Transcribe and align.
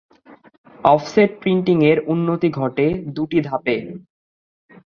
Offset 0.85 1.29
printing 1.41 1.77
এর 1.91 1.97
উন্নতি 2.07 2.49
ঘটে 2.59 2.85
দুটি 3.15 3.39
ধাপে। 3.47 3.75